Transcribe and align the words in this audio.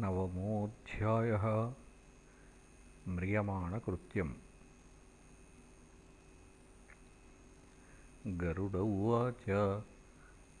नवमोऽध्यायः 0.00 1.74
म्रियमाणकृत्यम्। 3.08 4.32
गरुड 8.26 8.74
उवाच 8.74 9.82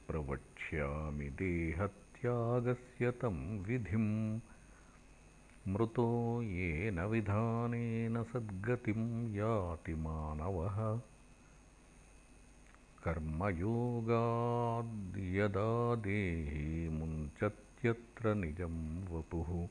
शृणुतार्क्ष्यप्रवक्ष्यामि 0.04 1.30
देहत्यागस्य 1.30 3.12
तं 3.12 3.60
विधिं। 3.60 4.40
मृतो 5.68 6.42
येन 6.42 7.00
विधानेन 7.00 8.24
सद्गतिं 8.24 9.34
याति 9.34 9.96
मानवः। 9.96 11.02
कर्मयोगाद्यदा 13.04 15.96
देहे 15.96 16.90
मुञ्चत्यत्र 16.90 18.36
निजं 18.36 19.06
वपुः। 19.06 19.68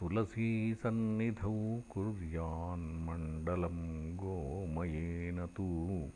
तुलसीसन्निधौ 0.00 1.80
कुर्यान्मण्डलं 1.90 4.16
गोमयेन 4.16 5.46
तु 5.46 6.08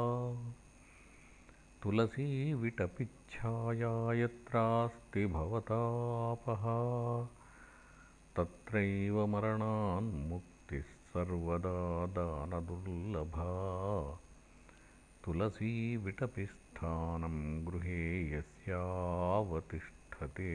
तुलसीविटपिच्छाया 1.85 4.13
यत्रास्ति 4.13 5.27
भवतापहा 5.27 6.77
तत्रैव 8.37 9.27
मरणान्मुक्तिः 9.27 10.83
सर्वदा 10.83 12.07
दानदुर्लभा। 12.07 13.49
तुलसीविटपिस्थानं 15.25 17.67
गृहे 17.67 18.35
यस्यावतिष्ठते। 18.35 20.53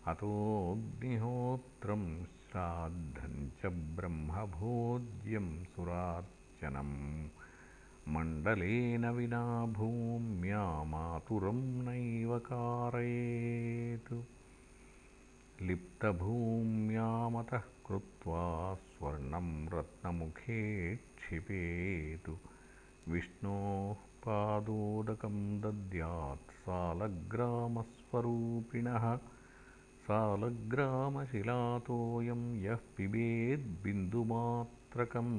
अतोऽग्निहोत्रं 0.07 2.23
श्राद्धं 2.53 3.49
च 3.49 3.65
ब्रह्मभोज्यं 3.65 5.63
सुराच्च 5.63 6.63
नाशनं 6.63 8.13
मण्डलेन 8.13 9.09
विना 9.09 9.65
भूम्या 9.65 10.83
मातुरं 10.83 11.55
नैव 11.55 12.39
कारयेत्। 12.39 14.13
लिप्तभूम्यामतः 15.61 17.57
कृत्वा 17.57 18.75
स्वर्णं 18.75 19.69
रत्नमुखे 19.69 20.95
क्षिपेतु। 20.95 22.37
विष्णोः 23.07 23.93
पादोदकं 23.93 25.61
दद्यात् 25.61 26.51
सालग्रामस्वरूपिणः 26.51 29.19
सालग्रामशिलातोऽयं 30.07 32.41
यः 32.61 32.79
पिबेद्बिन्दुमात्रकं 32.97 35.29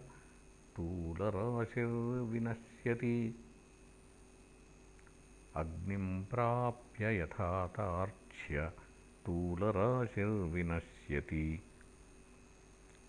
तूलराशिर्विनश्यति 0.76 3.46
अग्निं 5.56 6.24
प्राप्य 6.24 7.20
यथातार्क्ष्य 7.20 8.72
तूलराशिर्विनश्यति 9.26 11.64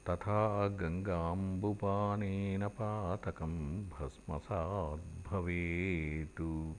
तथा 0.09 0.69
गङ्गाम्बुपानेन 0.69 2.69
पातकं 2.69 3.89
भस्मसाद्भवेत्। 3.89 6.75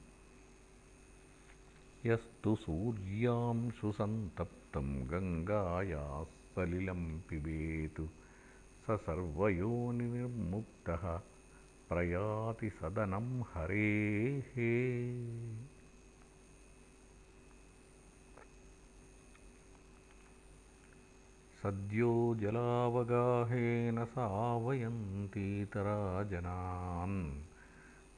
यस्तु 2.06 2.56
सूर्यांशुसन्तप्तं 2.56 5.08
गङ्गायाः 5.08 6.24
सलिलं 6.24 7.20
पिबेत्। 7.20 8.02
स 8.86 8.92
सर्वयोनिर्मुक्तः 8.92 11.22
प्रयाति 11.90 12.70
सदनं 12.70 13.42
हरेः 13.42 14.54
सद्यो 21.64 22.36
जलावगाहेन 22.40 24.06
सावयन्तीतरा 24.06 26.24
जनान् 26.24 27.32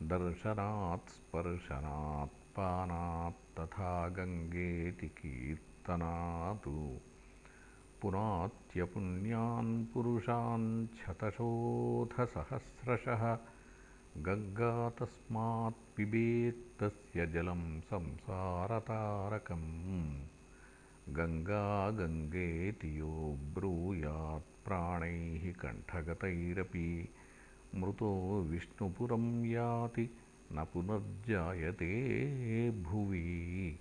दर्शनात् 0.09 1.09
स्पर्शनात् 1.09 2.44
पानात्तथा 2.57 4.09
गङ्गेति 4.09 5.07
कीर्तनात्। 5.07 6.68
पुनात्यपुण्यान् 8.01 9.86
पुरुषान् 9.86 10.88
शतशोथसहस्रशः 10.88 13.38
गङ्गा 14.18 14.89
तस्मात् 14.89 15.98
पिबेत्तस्य 15.98 17.27
जलं 17.27 17.81
संसारतारकम् 17.81 19.69
गङ्गा 21.10 21.92
गङ्गेति 21.92 23.00
यो 23.00 23.38
ब्रूयात् 23.56 24.54
प्राणैः 24.66 25.54
कण्ठगतैरपि 25.54 27.10
मृतो 27.75 28.12
विष्णुपुरं 28.50 29.46
याति 29.46 30.10
न 30.54 30.66
पुनर्जायते 30.74 31.90
भुवि। 32.84 33.80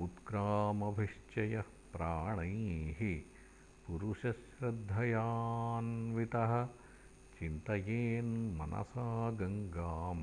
उत्क्रामभिश्चयः 0.00 1.70
प्राणैः 1.94 3.00
पुरुषश्रद्धयान्वितः 3.86 6.52
चिन्तयेन्मनसा 7.38 9.06
गङ्गां 9.30 10.20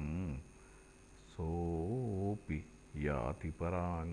सोऽपि 1.29 2.59
याति 2.95 3.49
परां 3.49 4.07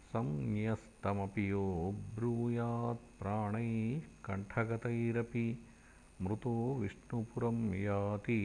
संन्यस्तमपि 0.06 1.50
यो 1.50 1.64
ब्रूयात्प्राणैः 2.16 4.00
कण्ठगतैरपि 4.24 5.46
मृतो 6.22 6.52
विष्णुपुरं 6.74 7.58
याति 7.74 8.40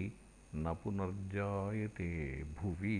न 0.55 0.73
पुनर्जायते 0.83 2.09
भुवि। 2.43 2.97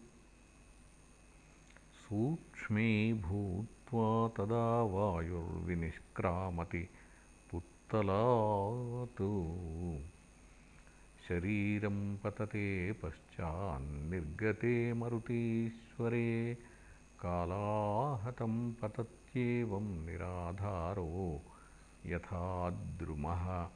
सूक्ष्मीभूत् 1.95 3.77
तदा 3.95 4.83
वायुर्विनिष्क्रामति 4.83 6.88
पुत्तलात्। 7.50 9.23
शरीरं 11.28 12.16
पतते 12.16 12.92
पश्चान्निर्गते 12.92 14.92
मरुतीश्वरे 14.92 16.59
कालाहतं 17.21 18.73
पतत्येवं 18.73 19.80
निराधारो 19.80 21.42
यथा 22.07 22.71
द्रुमः। 22.71 23.68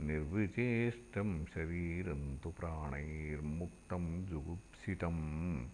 निर्विचेष्टं 0.00 1.44
शरीरं 1.44 2.38
तु 2.38 2.50
प्राणैर्मुक्तं 2.50 4.26
जुगुप्सितम् 4.26 5.66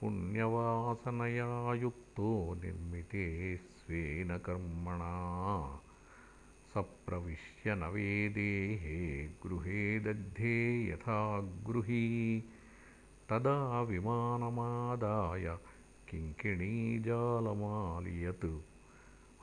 पुण्यवासनया 0.00 1.48
युक्तो 1.82 2.30
निर्मिते 2.62 3.24
स्वेन 3.56 4.30
कर्मणा 4.46 5.12
स 6.72 6.74
प्रविश्य 7.06 7.68
न 7.78 7.80
वेदेहे 7.94 8.98
गृहे 9.44 9.80
दग्धे 10.06 10.56
यथा 10.88 11.20
गृही 11.68 12.02
तदा 13.30 13.54
विमानमादाय 13.90 15.46
किङ्किणीजालमालियत् 16.10 18.46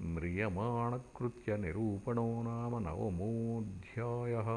म्रियमाणकृत्यनिरूपणो 0.01 2.43
नाम 2.43 2.87
नवमोऽध्यायः 2.87 4.47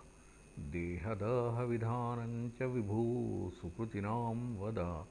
देहदाहविधानञ्च 0.59 2.61
विभो 2.61 3.51
सुकृतिनां 3.61 4.55
वद 4.55 5.07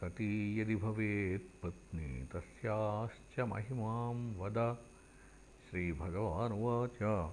सती 0.00 0.60
यदि 0.60 0.76
भवेत्पत्नी 0.76 2.24
तस्याश्च 2.24 3.40
महिमां 3.40 4.34
वद। 4.34 4.78
श्रीभगवानुवाच 5.70 7.32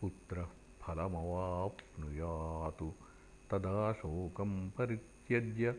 पुत्रः 0.00 0.46
फलमवाप्नुयात्। 0.82 2.82
तदा 3.50 3.92
शोकं 3.92 4.70
परित्यज्य 4.70 5.74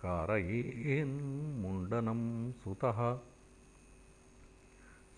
कारयेन्मुण्डनं 0.00 2.52
सुतः। 2.52 3.20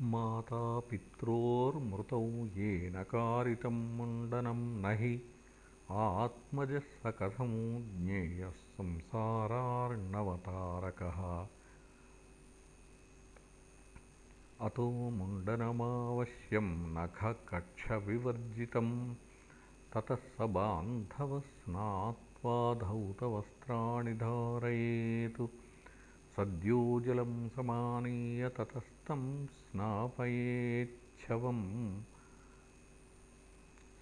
मातापित्रोर्मृतौ 0.00 2.28
येन 2.28 3.02
कारितं 3.02 3.96
मुण्डनं 3.96 4.54
न 4.54 4.86
हि 4.86 5.20
आत्मजः 5.90 6.78
स 6.78 7.02
कथमो 7.06 7.80
ज्ञेयः 7.80 8.50
संसारार्णवतारकः। 8.50 11.46
अतो 14.66 14.90
मुण्डनमावश्यं 14.90 16.94
नखकक्षविवर्जितं। 16.94 19.14
ततः 19.94 20.14
स 20.14 20.36
बान्धवः 20.40 21.40
स्नात्वा 21.40 22.74
धौतवस्त्राणि 22.74 24.12
धारयेत् 24.12 25.65
सद्यो 26.36 27.00
जलं 27.00 27.48
समानीय 27.48 28.48
ततस्तं 28.48 29.46
स्नापयेच्छवम्। 29.46 32.02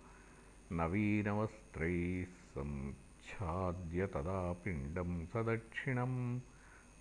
नवीनवस्त्रैः 0.71 2.27
सञ्छाद्य 3.29 4.07
तदा 4.07 4.53
पिण्डं 4.53 5.25
सदक्षिणं 5.25 6.39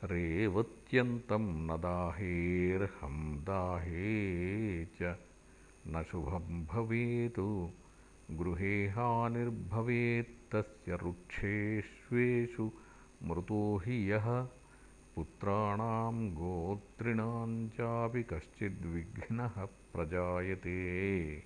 रेवत्यन्तं 0.04 1.40
न 1.40 1.78
दाहेर्हं 1.78 3.38
दाहे 3.38 4.86
च 4.86 5.18
न 5.88 6.04
शुभं 6.12 6.66
भवेत् 6.66 7.40
गृहे 8.32 8.88
हानिर्भवेत्तस्य 8.88 10.96
वृक्षेष्वेषु 10.96 12.72
मृतो 13.24 13.78
हि 13.78 14.12
यः। 14.12 14.48
पुत्राणां 15.16 16.30
गोत्रिणां 16.30 17.70
चापि 17.70 18.24
कश्चिद्विघ्नः 18.24 19.68
प्रजायते। 19.94 21.44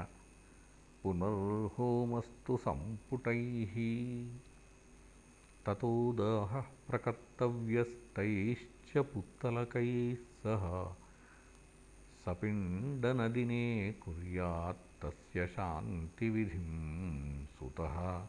पुनर्होमस्तु 1.03 2.53
सम्पुटैः 2.67 3.75
ततो 5.67 6.13
दाहः 6.13 6.61
प्रकर्तव्यस्तैश्च 6.61 8.97
पुत्तलकैः 8.97 10.15
सह। 10.15 10.95
सपिण्डनदिने 12.25 13.95
कुर्यात्तस्य 14.03 15.47
शान्तिविधिं 15.47 17.45
सुतः। 17.45 18.27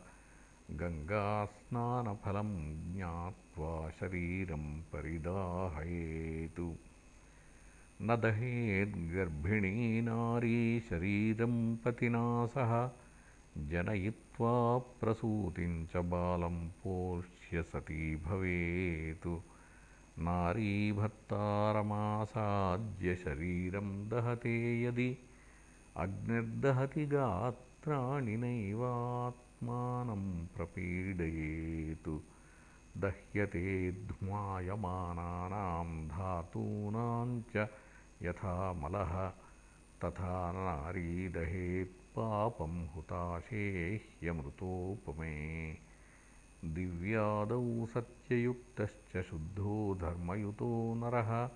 गङ्गास्नानफलं 0.70 2.94
ज्ञात्वा 2.94 3.45
शरीरं 3.90 4.80
परिदाहयेतु। 4.80 6.74
न 8.02 8.16
दहेद्गर्भिणी 8.16 10.00
नारी 10.00 10.80
शरीरं 10.80 11.76
पतिना 11.76 12.46
सह 12.46 12.90
जनयित्वा 13.58 14.78
प्रसूतिं 14.78 15.86
च 15.86 15.96
बालं 15.96 16.68
पोष्य 16.68 17.62
सती 17.62 18.16
भवेत्। 18.16 19.42
शरीरं 23.16 24.08
दहते 24.08 24.82
यदि 24.82 25.18
अग्निर्दहति 25.96 27.06
गात्राणि 27.06 28.36
नैवात्मानं 28.36 30.46
प्रपीडयेत् 30.46 32.35
दह्यते 33.00 33.90
ध्मायमानानां 33.90 36.08
धातूनां 36.08 37.40
च 37.40 37.68
यथा 38.22 38.72
मलः 38.72 39.32
तथा 40.04 40.52
नारी 40.52 41.28
दहेत्पापं 41.28 42.86
हुताशेह्यमृतोपमे 42.86 45.76
दिव्यादौ 46.64 47.86
सत्ययुक्तश्च 47.86 49.30
शुद्धो 49.30 49.98
धर्मयुतो 50.00 50.94
नरः। 50.94 51.50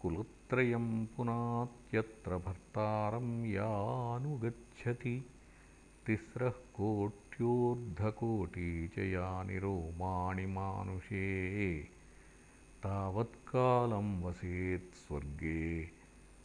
कुलत्रयं 0.00 1.06
पुनात्यत्र 1.06 2.38
भर्तारं 2.38 3.46
यानुगच्छति 3.46 5.24
तिस्रः 6.06 6.48
कोट्योर्धकोटी 6.48 8.88
च 8.88 8.98
यानि 8.98 9.58
रोमाणि 9.58 10.46
मानुषे। 10.46 11.84
तावत्कालं 12.82 14.22
वसेत् 14.22 14.94
स्वर्गे 14.94 15.88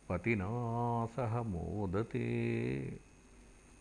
पतिना 0.10 1.06
सह 1.06 1.42
मोदते। 1.42 3.00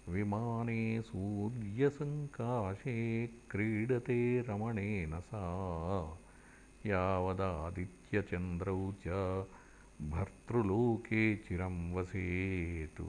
विमाने 0.09 1.03
सूर्यसङ्काशे 1.03 3.27
क्रीडते 3.27 4.41
रमणेन 4.41 5.21
सा। 5.21 5.43
यावदादित्यचन्द्रौ 6.87 8.93
च 9.07 9.45
भर्तृलोके 10.03 11.37
चिरं 11.37 11.95
वसेत् 11.95 13.03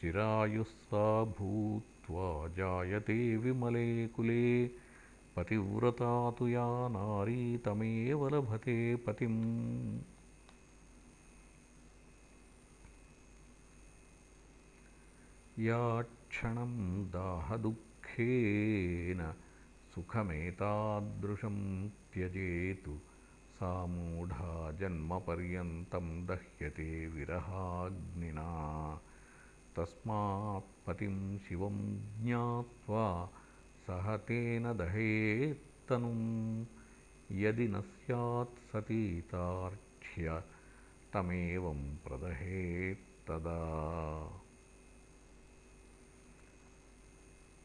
पुनश्चिरायुः 0.00 0.64
सा 0.64 1.24
भूत्वा 1.24 2.48
जायते 2.48 3.36
विमले 3.36 4.08
कुले 4.08 4.68
पतिव्रता 5.36 6.30
तु 6.30 6.48
या 6.48 6.88
नारी 6.88 7.58
तमेव 7.58 8.28
लभते 8.28 8.96
पतिम्। 8.96 10.00
या 15.58 16.02
क्षणं 16.02 17.04
दाहदुःखेन 17.04 19.34
सुखमेतादृशं 19.94 21.88
त्यजेतु 21.88 22.98
सा 23.56 23.86
मूढा 23.86 24.72
जन्मपर्यन्तं 24.72 26.26
दह्यते 26.26 27.06
विरहाग्निना 27.06 29.00
तस्मात् 29.76 30.72
पतिं 30.86 31.16
शिवं 31.38 31.76
ज्ञात्वा 32.22 33.06
सह 33.86 34.16
तेन 34.16 34.64
दहेत्तनुं 34.72 36.20
यदि 37.40 37.68
न 37.68 37.80
स्यात् 37.80 38.58
सतीतार्क्ष्य 38.70 40.42
तमेवं 41.12 41.80
प्रदहेत्तदा। 42.06 43.60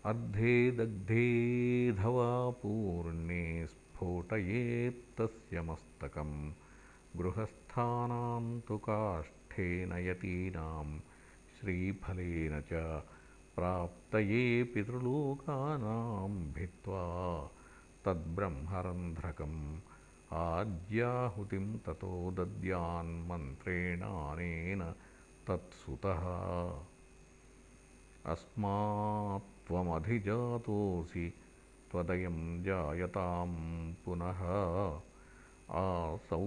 अर्धे 0.06 0.72
दग्धेऽधवा 0.72 2.30
पूर्णे 2.62 3.46
स्फोटयेत्तस्य 3.68 5.62
मस्तकं 5.62 6.32
गृहस्थानां 7.18 8.46
तु 8.68 8.78
काष्ठेन 8.78 9.92
यतीनां 10.08 10.88
श्रीफलेन 11.66 12.62
च 12.62 12.72
प्राप्तये 13.56 14.64
पितृलोकानां 14.64 16.32
भित्त्वा 16.54 17.04
तद्ब्रह्मरन्ध्रकम् 18.06 19.80
आज्याहुतिं 20.34 21.78
ततो 21.78 22.32
दद्यान्मन्त्रेणानेन 22.38 24.82
तत्सुतः। 25.48 26.24
अस्मात् 28.34 29.50
त्वमधिजातोऽसि 29.68 31.26
त्वदयं 31.92 32.38
जायतां 32.64 33.50
पुनः 34.06 34.42
आसौ 35.82 36.46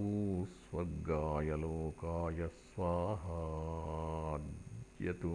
स्वर्गाय 0.54 1.57
लोकाय 1.57 2.46
स्वाहाद्यतु 4.99 5.31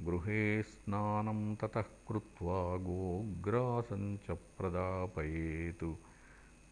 गृहे 0.00 0.62
स्नानं 0.62 1.54
ततः 1.54 1.82
कृत्वा 1.82 2.76
गोग्रासञ्च 2.76 4.30
प्रदापयेतु 4.30 5.96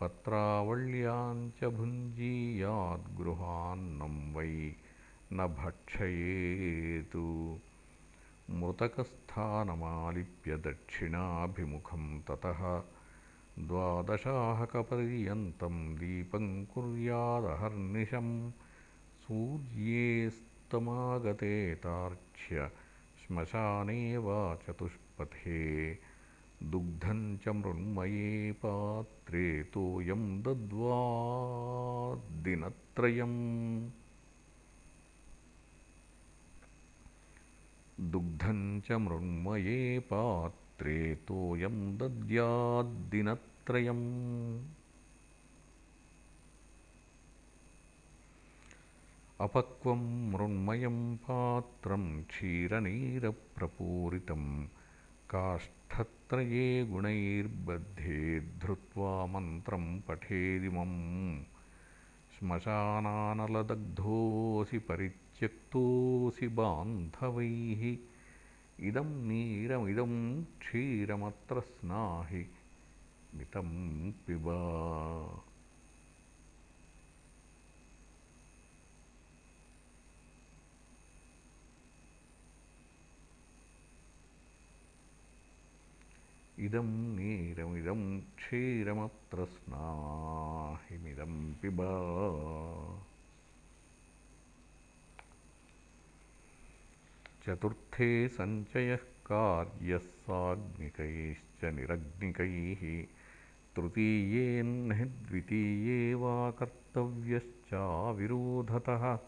पत्रावल्याञ्च 0.05 1.65
भुञ्जीयाद्गृहान्नं 1.65 4.35
वै 4.35 4.73
न 5.33 5.47
भक्षयेतु। 5.47 7.59
मृतकस्थानमालिप्य 8.51 10.57
दक्षिणाभिमुखं 10.57 12.21
ततः 12.21 12.83
द्वादशाहकपर्यन्तं 13.59 15.95
दीपं 15.95 16.65
कुर्यादहर्निशं 16.65 18.53
सूर्येस्तमागते 19.21 21.75
तार्क्ष्य 21.75 22.71
श्मशाने 23.27 24.19
वा 24.19 24.57
चतुष्पथे 24.57 25.95
दुग्धं 26.73 27.21
च 27.43 27.45
मृण्मये 27.57 28.29
पात्रे 28.65 29.47
तोयं 29.75 30.23
दद्वाद्दिनत्रयम् 30.43 31.01
दुग्धं 38.13 38.61
च 38.87 38.89
मृण्मये 39.07 39.81
पात्रे 40.13 40.97
तोयं 41.29 41.77
दद्याद्दिनत्रयम् 41.99 44.07
अपक्वं 49.47 50.03
मृण्मयं 50.33 50.99
पात्रं 51.27 52.05
क्षीरनीरप्रपूरितं 52.31 54.45
काष्ठत्रये 55.31 55.84
गुणैर्बद्धे 56.85 58.41
धृत्वा 58.41 59.27
मन्त्रं 59.27 60.01
पठेदिमम् 60.01 61.45
श्मशानानलदग्धोऽसि 62.35 64.79
परित्यक्तोऽसि 64.79 66.49
बान्धवैः। 66.49 67.97
इदं 68.81 69.29
नीरमिदं 69.29 70.45
क्षीरमत्र 70.45 71.61
स्नाहि। 71.61 72.47
मितं 73.35 74.13
पिब 74.13 74.45
इदं 86.65 87.17
नीरमिदं 87.17 88.21
क्षीरमत्र 88.21 89.45
स्नाहिमिदं 89.45 91.55
पिब। 91.55 91.77
चतुर्थे 97.45 98.29
सञ्चयः 98.29 98.99
कार्यः 99.29 99.99
साग्निकैश्च 99.99 101.65
निरग्निकैः 101.65 103.07
तृतीयेन्हि 103.77 105.05
द्वितीये 105.05 106.15
वा 106.15 106.51
कर्तव्यश्चाविरोधतः 106.51 109.19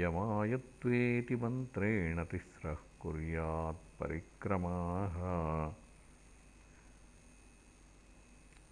यमायत्वेति 0.00 1.36
मन्त्रेण 1.42 2.18
तिस्रः 2.30 2.80
कुर्यात्परिक्रमाः 3.00 5.16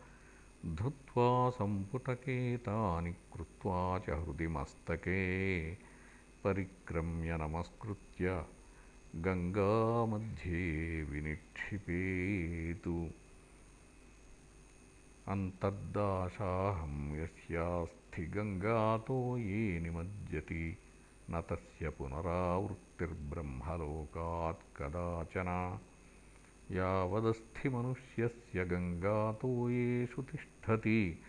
धृत्वा 0.80 1.50
सम्पुटकेतानि 1.50 3.12
कृत्वा 3.34 4.00
च 4.00 4.10
हृदि 4.10 4.48
मस्तके 4.48 5.22
परिक्रम्य 6.44 7.38
नमस्कृत्य 7.42 8.26
गङ्गामध्ये 9.26 10.64
विनिक्षिपेतु। 11.04 12.96
अन्तर्दाशाहं 15.28 16.96
यस्यास्थिगङ्गातो 18.12 19.38
ये 19.38 19.80
निमज्जति। 19.80 20.78
न 21.32 21.42
तस्य 21.42 21.90
पुनरावृत्तिर्ब्रह्मलोकात् 21.90 24.78
कदाचन। 24.78 25.80
यावदस्थिमनुष्यस्य 26.72 28.66
गङ्गातो 28.66 29.70
येषु 29.70 30.22
तिष्ठति। 30.22 31.20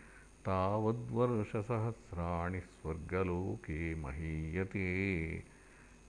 तावद्वर्षसहस्राणि 0.45 2.61
स्वर्गलोके 2.61 3.95
महीयते। 3.95 5.43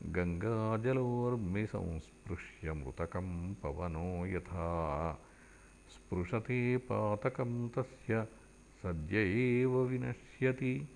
गङ्गाजलोर्मिसंस्पृश्य 0.06 2.74
मृतकं 2.74 3.54
पवनो 3.54 4.26
यथा। 4.26 5.22
स्पृशते 5.90 6.78
पातकं 6.78 7.70
तस्य 7.70 8.28
सद्य 8.84 9.18
एव 9.18 9.88
विनश्यति 10.44 10.90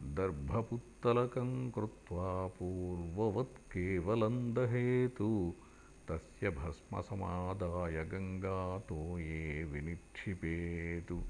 दर्भपुत्तलकं 0.00 1.70
कृत्वा 1.70 2.48
पूर्ववत् 2.48 3.58
केवलं 3.58 4.54
दहेतु। 4.54 5.54
तस्य 6.08 6.50
भस्मसमादाय 6.50 8.04
गङ्गातो 8.04 9.18
ये 9.18 9.64
विनिक्षिपेतु 9.64 11.22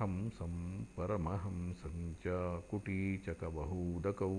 हंसं 0.00 0.84
परमहंसं 0.84 2.14
च 2.14 2.22
कुटीचकबहूदकौ। 2.70 4.36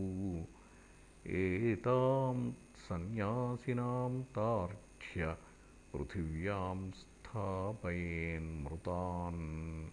एतां 1.28 2.52
सन्न्यासिनां 2.76 4.24
तार्क्ष्य 4.24 5.38
पृथिव्यां 5.94 6.92
स्थापयेन्मृतान्। 6.92 9.90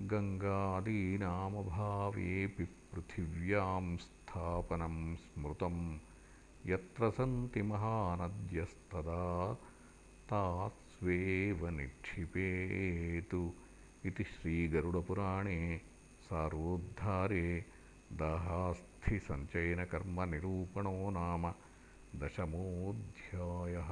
गङ्गादीनामभावेऽपि 0.00 2.64
पृथिव्यां 2.64 3.96
स्थापनं 3.96 5.14
स्मृतं 5.14 5.98
यत्र 6.66 7.10
सन्ति 7.10 7.62
महानद्यस्तदा 7.62 9.54
तास्वेव 10.96 11.60
निक्षिपेतु 11.76 13.40
इति 14.08 14.24
श्रीगरुडपुराणे 14.24 15.56
सारोद्धारे 16.26 17.42
दाहास्थिसञ्चयनकर्मनिरूपणो 18.20 20.94
नाम 21.16 21.44
दशमोऽध्यायः 22.20 23.90